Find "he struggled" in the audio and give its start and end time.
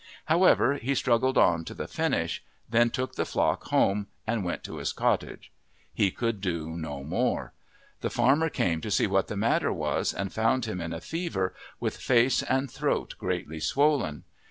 0.77-1.37